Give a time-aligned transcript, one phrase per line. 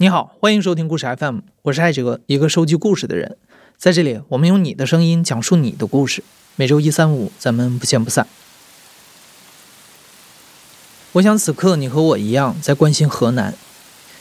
[0.00, 3.36] 你好，欢迎收听故事 FM，我是艾哲，一个收集故事的人。
[3.76, 6.22] 在这里，我们用你的声音讲述你的故事。
[6.54, 8.28] 每周一、三、五，咱们不见不散。
[11.14, 13.52] 我想此刻你和我一样在关心河南。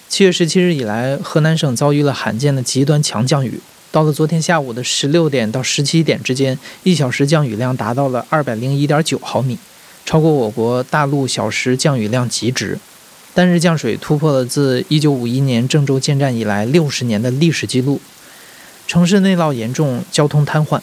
[0.09, 3.61] 七月十七日以来，河南省遭遇了罕见的极端强降雨。
[3.91, 9.59] 到了昨天下午的十六点到十七点之间，一小时降雨量达到了二百零一点九毫米，
[10.03, 12.79] 超过我国大陆小时降雨量极值。
[13.37, 18.01] 单日降水突破了自1951年郑州建站以来六十年的历史记录，
[18.87, 20.81] 城市内涝严重，交通瘫痪。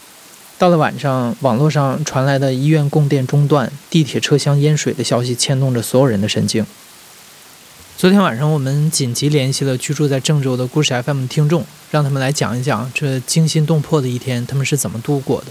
[0.56, 6.64] 到了晚上，网络上传来的医院供电中断、地铁车厢淹水的消息牵动着所有人的神经。
[7.96, 15.46] 昨天晚上，我们紧急联系了居住在郑州的故事 FM 听众，让他们来讲一讲这惊心动魄的一天，他们是怎么度过的。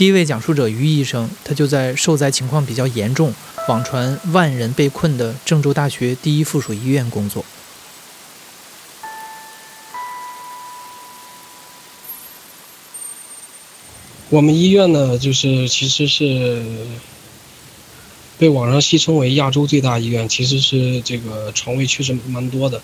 [0.00, 3.34] 第一位讲述者于医生，他就在受灾情况比较严重、
[3.68, 7.44] 网传万人被困的郑州大学第一附属医院工作。
[14.30, 16.62] 我们医院呢，就是其实是。
[18.40, 22.80] 被网上戏称为亚洲最大医院，其实是这个床位确实蛮多的。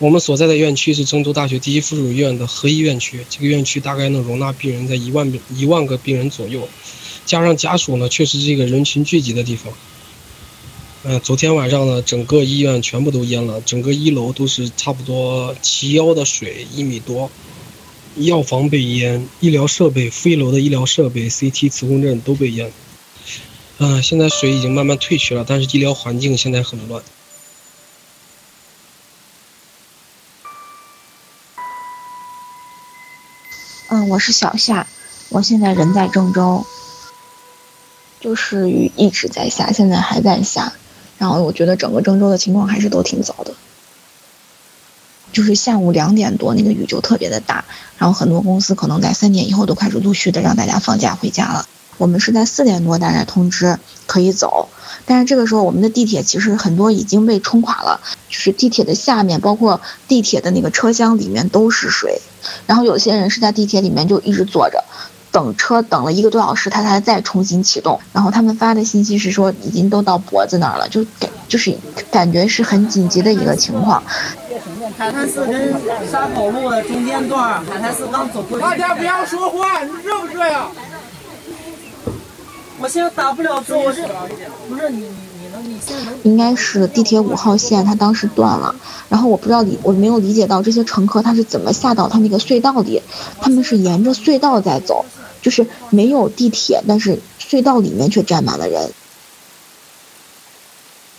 [0.00, 6.68] 我们所在的院区是郑州大学第一附属医院的合医院区，这个院区大概能容纳病人在一万一万个病人左右，
[7.24, 9.72] 加上家属呢，确实是一个人群聚集的地方。
[11.04, 17.30] 嗯，昨天晚上呢，整个医院全部都淹了，整个一楼都是差不多齐腰的水，一米多。
[18.16, 22.72] 药房被淹，医疗设备、负一楼的医疗设备、CT、磁共振都被淹。
[23.78, 27.02] 嗯，现在水已经慢慢退去了，但是医疗环境现在很乱。
[33.88, 34.86] 嗯，我是小夏，
[35.28, 36.64] 我现在人在郑州，
[38.18, 40.72] 就是雨一直在下，现在还在下，
[41.18, 43.54] 然后我觉得整个郑州的情况还是都挺糟的，
[45.34, 47.66] 就是下午两点多那个雨就特别的大，
[47.98, 51.68] 然后很多公司可能在三点以后都开始陆续的让大家放假回家了。
[51.98, 54.68] 我们是在四点多大概通知可以走，
[55.04, 62.20] 但是这个时候我们的地铁其实很多已经被冲垮了，就是地铁的下面，包括地铁的那个车厢里面都是水，
[62.66, 64.84] 然后有些人是在地铁里面就一直坐着，
[65.32, 67.98] 等车等了一个多小时，他才再重新启动。
[68.12, 71.76] 然后他们发的信息是说已经都到脖子那儿了，就感就是
[72.10, 74.02] 感觉是很紧急的一个情况。
[74.96, 75.74] 海滩寺跟
[76.10, 78.62] 沙口路的中间段，海滩寺刚走过去。
[78.62, 80.68] 大家不要说话，你热不热呀？
[82.78, 84.02] 我现在打不了字，我是
[84.68, 85.06] 不是你你
[85.40, 86.14] 你能你现在能？
[86.24, 88.74] 应该是地铁五号线，它当时断了，
[89.08, 93.02] 然后我不知道理我没有理解到这些乘客他是怎么下到他那个隧道里，
[93.40, 95.06] 他们是沿着隧道在走，
[95.40, 98.90] 就是没有地铁，但是隧道里面却站满了人。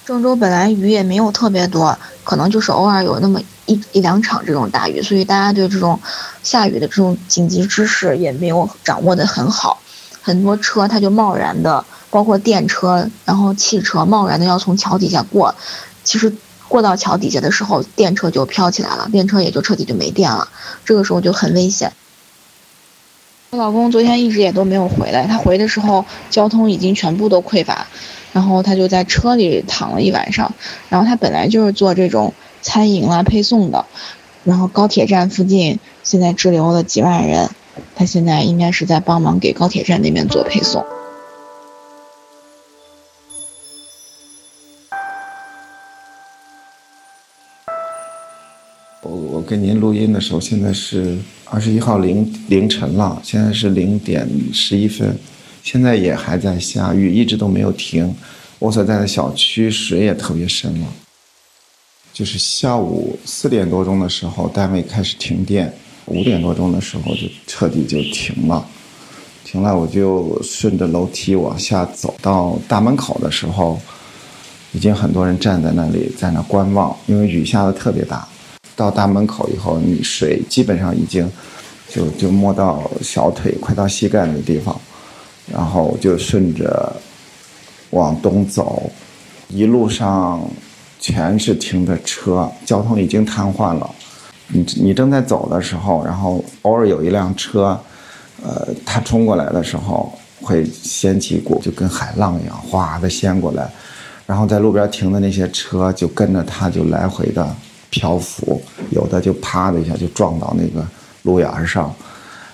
[0.06, 6.00] 郑州本来雨也没有特别多，可能就是偶尔有那么一一两场这种大雨，所以大家对这种
[6.44, 9.81] 下雨的这种紧急知识也没有掌握的很好。
[10.27, 15.55] 很多车它就贸然的，包括电车，然后汽车贸然的要从桥底下过，
[16.03, 16.35] 其实
[16.67, 20.49] 过到桥底下的时候，电车就飘起来了，电车也就彻底就没电了，
[20.83, 21.93] 这个时候就很危险。
[23.51, 27.87] 我老公昨天一直也都没有回来，他回的时候交通已经全部都匮乏，
[28.33, 30.53] 然后他就在车里躺了一晚上，
[30.89, 33.85] 然后他本来就是做这种餐饮啦配送的，
[34.43, 37.49] 然后高铁站附近现在滞留了几万人。
[37.97, 40.85] 他现在应该是在帮忙给高铁站那边做配送。
[49.02, 55.18] 我我跟您录音的时候，现在是二十一号凌凌晨了，现在是零点十一分，
[55.64, 58.16] 现在也还在下雨，一直都没有停。
[58.59, 60.88] 我所在的小区水也特别深了，
[62.14, 65.74] 就是下午四点多钟的时候，单位开始停电。
[66.07, 68.66] 五点多钟的时候就彻底就停了，
[69.44, 73.79] 停了我就顺着楼梯往下走到大门口的时候，
[74.72, 78.28] 已经很多人站在那里在那观望，因为雨下的特别大。
[78.76, 81.29] 到大门口以后，你水基本上已经
[81.90, 84.79] 就就摸到小腿，快到膝盖的地方，
[85.52, 86.96] 然后就顺着
[87.90, 88.90] 往东走，
[89.49, 90.47] 一路上
[90.99, 93.90] 全是停的车，交通已经瘫痪了。
[94.49, 97.78] 你你正在走的时候，然后偶尔有一辆车，
[98.41, 100.11] 呃，它冲过来的时候
[100.41, 103.70] 会掀起一股，就跟海浪一样，哗的掀过来，
[104.26, 107.55] 然后在路边停的那些车就跟着它就来回的
[107.90, 108.61] 漂浮，
[108.91, 110.85] 有的就啪的一下就撞到那个
[111.23, 111.93] 路沿上，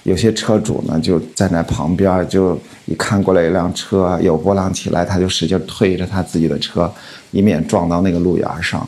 [0.01, 6.91] 有些车主呢就站在旁边，就一看过来一辆车有波浪起来，他就使劲推着他自己的车，
[7.31, 8.87] 以免撞到那个路沿上。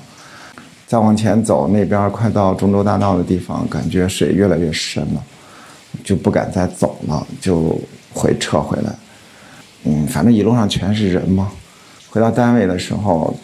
[0.88, 5.24] 再往前走，那边快到中州大道的地方，感觉水越来越深了，
[6.04, 7.80] 就不敢再走了，就
[8.14, 8.94] 回撤回来。
[9.84, 11.52] 嗯，反正一路上全是人嘛。
[12.10, 13.36] 回到单位的时候，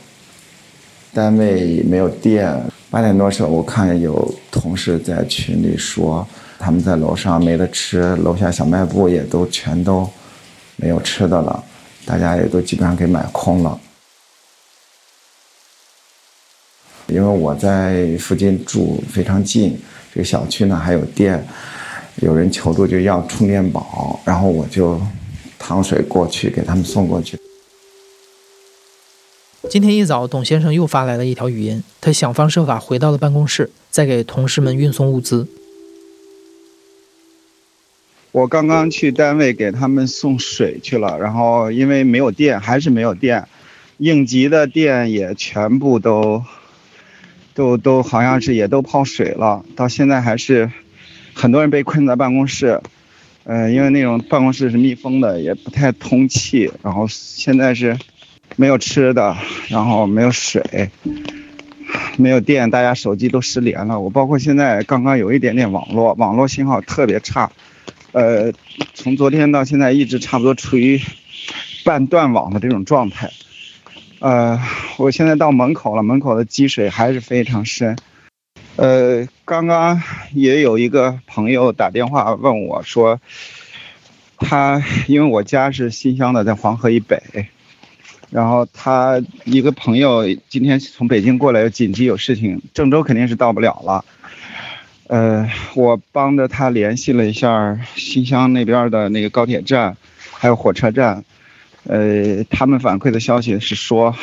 [1.13, 2.55] 单位没有电。
[2.89, 6.27] 八点多时候，我看有同事在群里说，
[6.59, 10.07] 他们在楼上没得吃，楼下小卖部也都全都
[10.75, 11.63] 没有吃的了，
[12.05, 13.79] 大家也都基本上给买空了。
[17.11, 19.77] 因为我在附近住非常近，
[20.13, 21.45] 这个小区呢还有电，
[22.21, 24.99] 有人求助就要充电宝，然后我就
[25.59, 27.37] 趟水过去给他们送过去。
[29.69, 35.45] 今天一早，董先生又发来了一条语音，他想方设法回到了办公室，再给同事们运送物资。
[38.31, 43.45] 我刚刚去单位给他们送水去了，然后因为没有电，还是没有电，
[43.97, 46.41] 应急的电也全部都。
[47.53, 50.71] 都都好像是也都泡水了，到现在还是
[51.33, 52.81] 很多人被困在办公室，
[53.43, 56.71] 嗯，因为那种办公室是密封的，也不太通气。
[56.81, 57.97] 然后现在是
[58.55, 59.35] 没有吃的，
[59.67, 60.89] 然后没有水，
[62.17, 63.99] 没有电，大家手机都失联了。
[63.99, 67.51] 我包括现在刚刚有一点点网络，网络信号特别差，
[68.11, 68.53] 呃，
[68.93, 71.01] 从昨天到现在一直差不多处于
[71.83, 73.29] 半断网的这种状态。
[74.21, 74.61] 呃，
[74.99, 77.97] 我现在到门口了，门口的积水还是非常深。
[78.75, 79.99] 呃，刚刚
[80.31, 83.19] 也有一个朋友打电话问我说，
[84.37, 87.19] 他因为我家是新乡的，在黄河以北，
[88.29, 94.05] 然后他一个朋友今天从北京过来，有紧急有事情，郑州肯定是到不了了。
[95.07, 99.97] 呃，我帮着他联系了一下新乡那边的那个高铁站，
[100.31, 101.25] 还有火车站。
[101.83, 104.15] 呃，他们反馈的消息是说，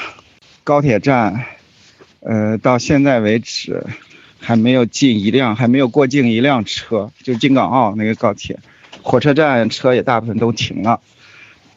[0.64, 1.44] 高铁站，
[2.20, 3.84] 呃，到现在为止
[4.38, 8.58] 还没有进一辆，还没有过境一辆车，就京港澳那个高铁，
[9.02, 11.00] 火车站车也大部分都停了。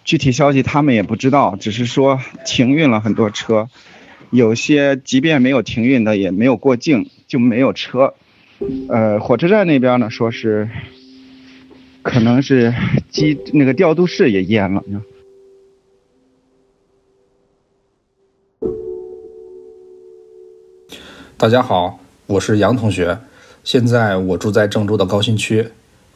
[0.04, 3.70] 具体消息他们也不知道，只是说停运了很多车，
[4.30, 8.14] 有些即便没有停运的也没有过境，就没有车。
[8.90, 10.70] 呃，火车站那边呢，说是
[12.04, 12.74] 可能是
[13.10, 14.84] 机那个调度室也淹了。
[21.42, 21.98] 大家好，
[22.28, 23.18] 我是杨同学。
[23.64, 25.70] 现在我住在郑州的高新区，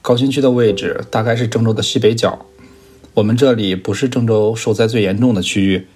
[0.04, 2.46] 高新区的位置大概是郑州的西北角。
[3.16, 5.88] 我们这里不是郑州受灾最严重的区域。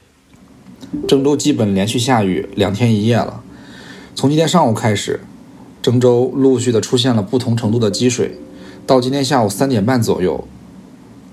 [1.07, 3.43] 郑州基本连续下雨两天一夜了。
[4.15, 5.19] 从今天上午开始，
[5.79, 8.35] 郑州陆续的出现了不同程度的积水。
[8.87, 10.47] 到今天下午三点半左右，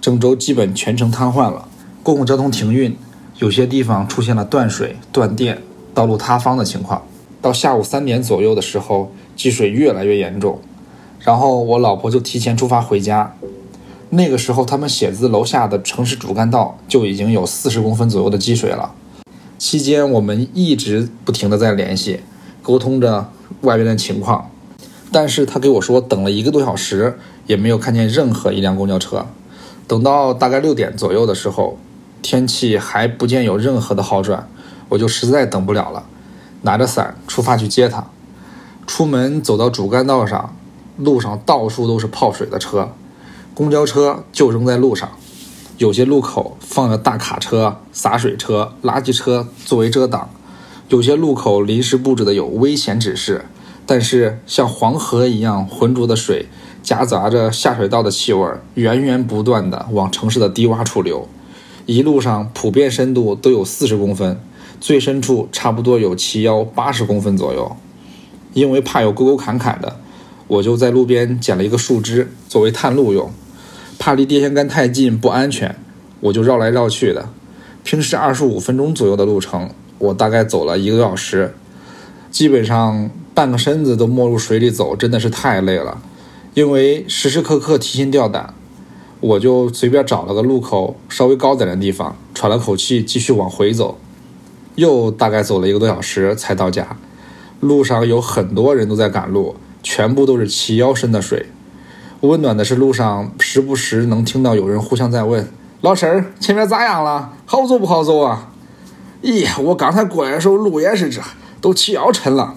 [0.02, 1.66] 郑州基本全程瘫痪了，
[2.02, 2.94] 公共交通停运，
[3.38, 5.62] 有些地方出现了断水、断电、
[5.94, 7.02] 道路塌方的情况。
[7.46, 10.58] 到下午三点左右的时候，积水越来越严重，
[11.20, 13.36] 然后我老婆就提前出发回家。
[14.10, 18.92] 那个时候，他们写字楼下的城市主干道就已经有四十公分左右的积水了。
[19.58, 22.18] 期间，我们一直不停的在联系，
[22.64, 24.50] 沟通着外边的情况，
[25.12, 27.16] 但是他给我说，等了一个多小时
[27.46, 29.24] 也没有看见任何一辆公交车。
[29.86, 31.78] 等到大概六点左右的时候，
[32.22, 34.48] 天气还不见有任何的好转，
[34.88, 36.04] 我就实在等不了了。
[36.66, 38.08] 拿着伞出发去接他，
[38.88, 40.52] 出门走到主干道上，
[40.98, 42.90] 路上到处都是泡水的车，
[43.54, 45.08] 公交车就扔在路上，
[45.78, 50.28] 有些路口放着大卡车、洒水车、垃圾车作为遮挡，
[50.88, 53.44] 有些路口临时布置的有危险指示，
[53.86, 56.48] 但是像黄河一样浑浊的水，
[56.82, 61.28] 夹杂着下水道的气味，源源不断的往城市的低洼处流，
[61.86, 64.40] 一路上普遍深度都有四十公分。
[64.86, 67.76] 最深处差不多有齐腰八十公分左右，
[68.52, 69.98] 因为怕有沟沟坎坎的，
[70.46, 73.28] 我就在路边捡了一个树枝作为探路用，
[73.98, 75.74] 怕离电线杆太近不安全，
[76.20, 77.28] 我就绕来绕去的。
[77.82, 81.52] 平时二十五分钟左右的路程，我大概走了一个多小时，
[82.30, 86.00] 基本上半个身子都没入水里走，真的是太累了。
[86.54, 88.54] 因为时时刻刻提心吊胆，
[89.18, 93.98] 我就随便找了个路口稍微高点的地方，喘了口气，继续往回走。
[94.76, 96.96] 又大概走了一个多小时才到家，
[97.60, 101.46] 路上有很多人都在赶路，全部都是齐腰深的水。
[102.20, 105.48] 温暖的是路上时不时能听到有人互相在问
[105.82, 107.32] ：“老婶儿，前面咋样了？
[107.44, 108.50] 好走不好走啊
[109.22, 111.20] ？”“咦，我刚才过来的时候路也是这，
[111.60, 112.54] 都齐腰沉了。”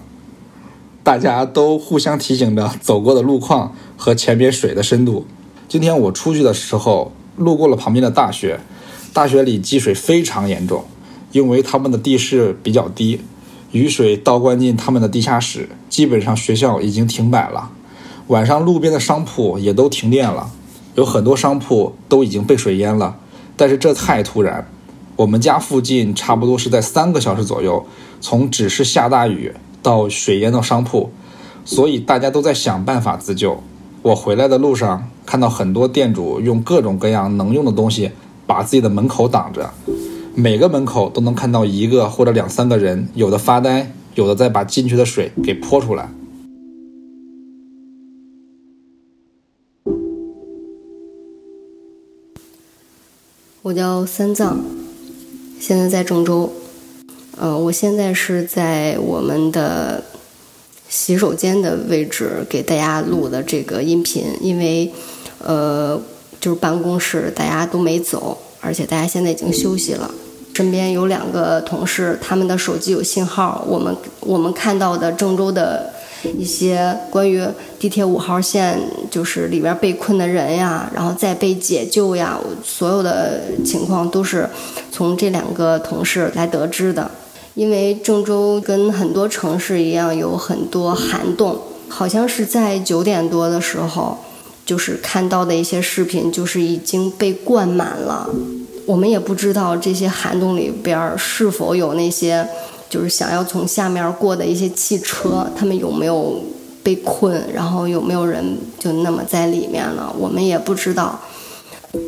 [1.03, 5.25] 大家都互相提醒着走过的路况和前边水的深度。
[5.67, 8.59] 今天我出去的时候路过了旁边的大学，
[9.13, 10.83] 大学里积水非常严重。
[11.31, 13.21] 因为他们的地势比较低，
[13.71, 17.71] 雨水倒灌进他们的地下室，基本上学校已经停摆了。
[18.27, 20.51] 晚上路边的商铺也都停电了，
[20.95, 23.17] 有很多商铺都已经被水淹了。
[23.55, 24.69] 但是这太突然，
[25.15, 27.85] 我们家附近差不多是在三个小时左右，
[28.21, 31.11] 从只是下大雨到水淹到商铺，
[31.65, 33.61] 所以大家都在想办法自救。
[34.01, 38.11] 我回来的路上看到很多店主用各种各样能用的东西
[38.47, 39.73] 把自己的门口挡着。
[40.35, 46.09] 每个门口都能看到一个或者两三个人，有的发呆，有的在把进去的水给泼出来。
[53.61, 54.63] 我叫三藏，
[55.59, 56.51] 现在在郑州。
[57.41, 60.03] 嗯，我现在是在我们的
[60.87, 64.91] 洗手间的位置给大家录的这个音频，因为
[65.39, 66.01] 呃，
[66.39, 70.09] 就是办公室大家都没走，而且大家现在已经休息了。
[70.53, 73.63] 身边有两个同事，他们的手机有信号。
[73.65, 75.93] 我们我们看到的郑州的
[76.37, 77.41] 一些关于
[77.79, 78.77] 地铁五号线，
[79.09, 84.49] 就是里边被困的人呀，然后再被解救呀，所有的情况都是
[84.91, 87.09] 从这两个同事来得知的。
[87.55, 94.17] 因为郑州跟很多城市一样，有很多涵洞，好像是在九点多的时候，
[94.69, 98.29] 就是看到的一些视频，就是已经被灌满了。
[98.85, 102.47] 我们也不知道这些涵洞里边是否有那些，
[102.87, 106.43] 就是想要从下面过的一些汽车，他们有没有
[106.83, 111.19] 被困，然后有没有人就那么在里面了，我们也不知道。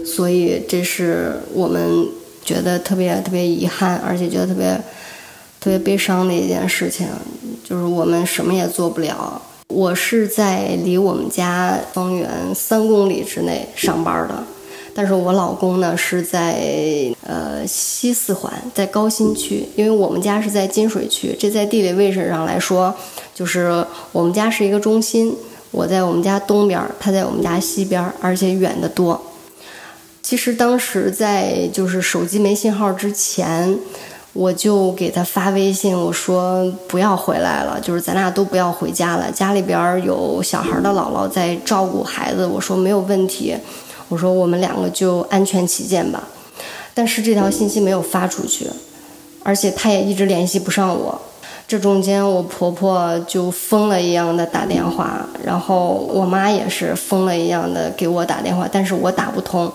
[0.06, 2.06] 所以这是我们
[2.46, 4.80] 觉得特别特别遗憾，而且觉得特别
[5.60, 7.08] 特别悲伤的一件事情，
[7.68, 9.42] 就是我们什么也做不了。
[9.74, 14.44] 我是在离我们家方圆三公里之内上班的。
[14.94, 16.62] 但是我老公呢是在
[17.26, 22.94] 呃西四环，在高新区，因为我们家是在金水区，这在地理位置上来说，
[23.34, 25.34] 就是我们家是一个中心，
[25.72, 29.22] 我在我们家东边，他在我们家西边，而且远得多。
[30.22, 33.80] 其实当时在就是手机没信号之前，
[34.34, 43.56] 我就给他发微信，我说不要回来了，就是咱俩都不要回家了，家里边有小孩的姥姥在照顾孩子，我说没有问题。
[44.08, 46.24] 我说我们两个就安全起见吧，
[46.94, 48.68] 但是这条信息没有发出去，
[49.44, 51.20] 而且他也一直联系不上我。
[51.68, 59.72] 这中间我婆婆就疯了一样的打电话，然后我妈也是疯了一样的给我打电话，但是我打不通。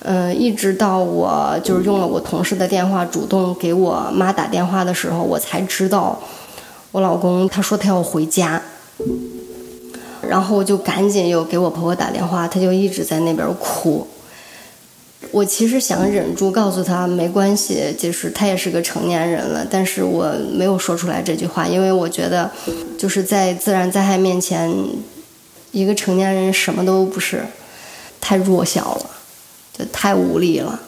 [0.00, 6.18] 嗯，一直到我就是用了我同事的电话主动给我妈打电话的时候，我才知道
[6.92, 8.62] 我老公他说他要回家。
[10.20, 14.06] 然后我就赶紧又给我婆婆打电话，她就一直在那边哭。
[15.30, 22.50] 我其实想忍住，告诉她没关系，就是她也是个成年人了，但是我没有说出来这句话，因为我觉得，
[22.98, 24.70] 就是在自然灾害面前，
[25.70, 27.46] 一个成年人什么都不是，
[28.20, 29.10] 太弱小了，
[29.92, 30.78] 太无力了。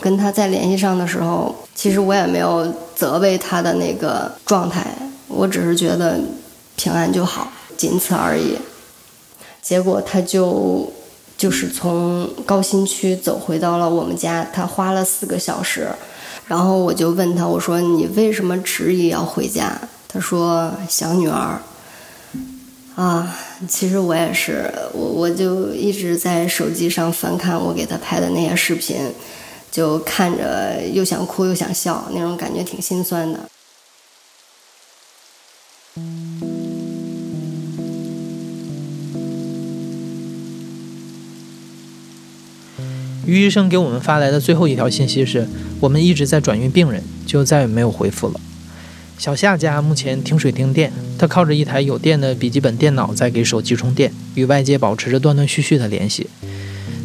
[0.00, 4.86] 跟他再联系上的时候，其实我也没有责备他的那个状态，
[5.26, 6.20] 我只是觉得
[6.76, 8.56] 平安就好，仅此而已。
[9.62, 10.92] 结果他就
[11.38, 15.88] 就是从高新区走回到了我们家，他花了四个小时。
[16.46, 19.72] 然后我就问他，我说你为什么执意要回家？
[20.06, 21.58] 他说想女儿。
[22.96, 23.36] 啊，
[23.68, 28.96] 其实我也是，我我就一直在手机上翻看我给他拍的那些视频，
[29.70, 33.38] 就看着又想哭又想笑，那种感觉挺心酸的。
[43.26, 45.46] 于医生给我们发来的最后一条信息是：
[45.80, 48.40] 我们一直在转运病人，就再也没有回复了。
[49.18, 56.28] 小夏家目前停水停电，他靠着一台有电的笔记本电脑在给手机充电，与外界保持着断断续续的联系。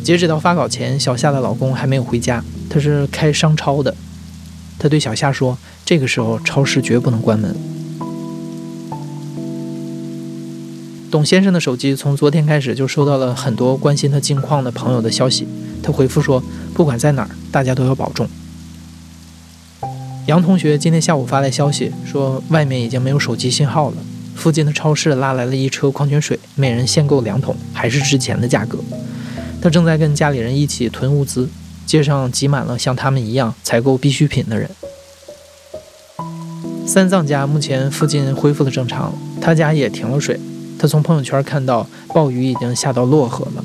[0.03, 3.95] 截止到发稿前，小夏的老公还没有回家，他是开商超的。
[4.77, 7.55] 他对小夏说：“这个时候超市绝不能关门。”
[11.09, 15.47] 董先生的手机从昨天开始就收到了很多关心他近况的朋友的消息。
[15.81, 16.43] 他回复说
[16.75, 18.27] ：“不管在哪儿，大家都要保重。”
[20.27, 23.97] 杨同学今天下午发来消息说，外面已经没有手机信号了。
[24.35, 28.77] 附近的超市拉来了一车矿泉水，每人限购两桶，还是之前的价格。
[29.61, 31.49] 他正在跟家里人一起囤物资，
[31.85, 34.69] 街上挤满了像他们一样采购必需品的人。
[36.85, 40.39] 三藏家目前附近恢复了正常，他家也停了水。
[40.77, 43.63] 他从朋友圈看到，暴雨已经下到漯河了。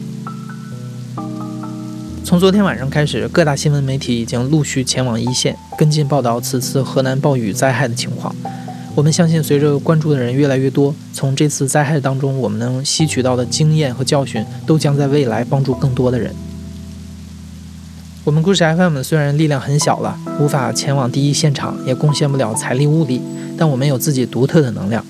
[2.25, 8.35] 从昨天晚上开始，各大新闻媒体已经陆续前往一线跟进报道此次河南暴雨灾害的情况。
[8.95, 16.35] 我们相信，随着关注的人越来越多，从这次灾害当中我们能吸取到的经验和教训，都将在未来帮助更多的人。
[18.25, 23.21] 我们故事 FM 虽然力量很小了，无法前往第一现场，也贡献不了财力物力，
[23.59, 25.05] 但我们有自己独特的能量。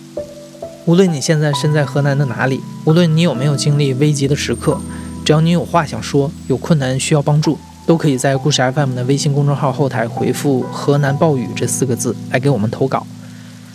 [0.85, 4.79] 无论你现在身在河南的哪里，无论你有没有经历危急的时刻，
[5.25, 13.07] 只要你有话想说，有困难需要帮助，都可以在故事 FM 的微信公众号后台回复“河南暴雨”这四个字来给我们投稿。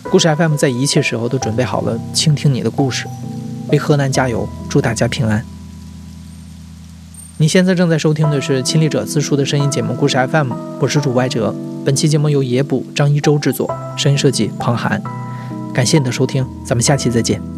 [0.04, 3.08] 故事 FM 在一切时候都准备好了倾听你的故事，
[3.72, 5.46] 为河南加油，祝大家平安。
[7.38, 11.56] 你现在正在收听的是亲历者自述的声音节目《故事 FM》，我是主外哲。
[11.84, 15.02] 本期节目由野捕张一舟制作，声音设计庞涵。
[15.74, 17.51] 感谢你的收听，咱们下期再见。